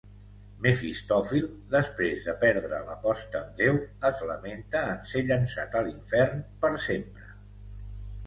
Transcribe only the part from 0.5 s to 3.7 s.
Mefistòfil, després de perdre l'aposta amb